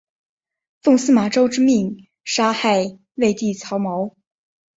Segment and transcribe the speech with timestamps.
[0.81, 4.15] 奉司马昭之命弑害魏帝曹髦。